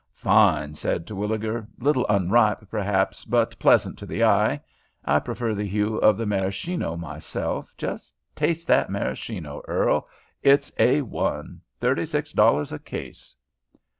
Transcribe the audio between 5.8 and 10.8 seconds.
of the Maraschino, myself. Just taste that Maraschino, Earl. It's